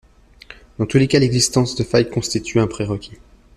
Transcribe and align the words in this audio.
Dans 0.79 0.87
tous 0.87 0.97
les 0.97 1.07
cas 1.07 1.19
l’existence 1.19 1.75
de 1.75 1.83
failles 1.83 2.09
constitue 2.09 2.59
un 2.59 2.65
pré-requis. 2.65 3.19